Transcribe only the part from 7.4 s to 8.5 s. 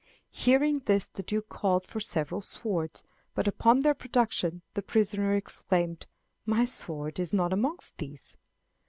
amongst these!"